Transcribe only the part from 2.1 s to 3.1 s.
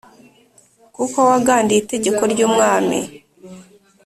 ry’umwami"